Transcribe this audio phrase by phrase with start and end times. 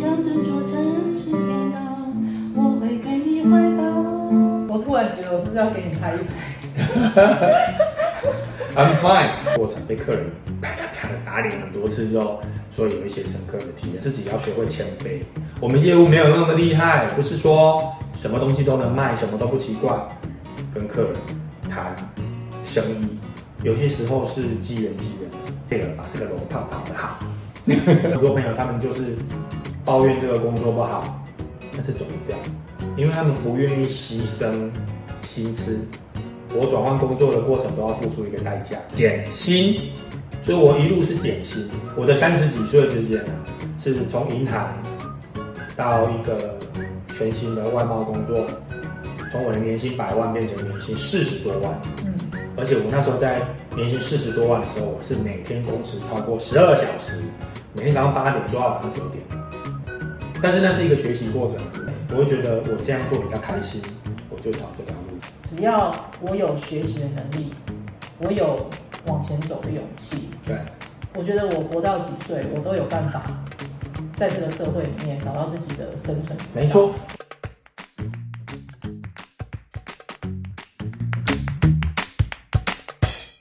[0.00, 0.16] 座
[0.64, 1.30] 城市，
[2.54, 3.82] 我会给你怀抱。
[4.68, 6.24] 我突然觉得我是不是要给你拍一拍？
[8.74, 9.30] I'm fine。
[9.56, 10.24] 过程被客人
[10.60, 12.40] 啪啪啪打脸很多次之后，
[12.72, 15.22] 所以有一些深刻的体验，自己要学会谦卑。
[15.60, 19.96] 我们业务没有那么厉害，不是说什么东西都能卖，什么都不奇怪。
[20.74, 21.12] 跟客人
[21.70, 21.94] 谈
[22.64, 23.16] 生意，
[23.62, 25.30] 有些时候是机缘机缘，
[25.70, 27.20] 这个把这个楼套打得好。
[27.66, 29.16] 很多朋友他们就是
[29.84, 31.22] 抱怨这个工作不好，
[31.72, 32.36] 但是走不掉，
[32.96, 34.70] 因为他们不愿意牺牲
[35.22, 35.78] 薪资。
[36.56, 39.76] 我转换工作的过程都要付出一个代价，减薪，
[40.40, 41.68] 所以我一路是减薪。
[41.96, 43.22] 我的三十几岁之间，
[43.82, 44.72] 是从银行
[45.76, 46.56] 到一个
[47.18, 48.46] 全新的外贸工作，
[49.32, 51.80] 从我的年薪百万变成年薪四十多万。
[52.04, 52.14] 嗯，
[52.56, 53.42] 而且我那时候在
[53.74, 57.20] 年薪四十多万的时候，我是每天工时超过十二小时，
[57.72, 59.22] 每天早上八点做到晚上九点。
[60.44, 61.56] 但是那是一个学习过程，
[62.10, 63.80] 我会觉得我这样做比较开心，
[64.28, 65.16] 我就找这条路。
[65.48, 67.50] 只要我有学习的能力，
[68.18, 68.68] 我有
[69.06, 70.54] 往前走的勇气，对，
[71.14, 73.24] 我觉得我活到几岁，我都有办法
[74.18, 76.36] 在这个社会里面找到自己的生存。
[76.54, 76.92] 没错。